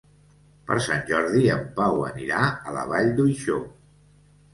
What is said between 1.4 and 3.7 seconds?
en Pau anirà a la Vall d'Uixó.